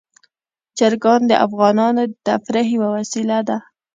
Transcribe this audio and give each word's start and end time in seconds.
چرګان 0.77 1.21
د 1.27 1.31
افغانانو 1.45 2.03
د 2.09 2.13
تفریح 2.27 2.67
یوه 2.75 2.89
وسیله 2.97 3.37
ده. 3.47 3.57